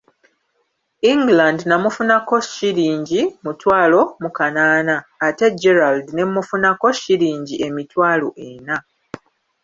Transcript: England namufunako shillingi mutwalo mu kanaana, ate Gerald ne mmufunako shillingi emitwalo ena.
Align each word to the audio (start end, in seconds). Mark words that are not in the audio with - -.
England 1.11 1.59
namufunako 1.69 2.35
shillingi 2.51 3.21
mutwalo 3.45 4.01
mu 4.21 4.29
kanaana, 4.37 4.95
ate 5.27 5.47
Gerald 5.61 6.05
ne 6.13 6.23
mmufunako 6.27 6.87
shillingi 6.99 7.55
emitwalo 7.67 8.27
ena. 8.49 8.75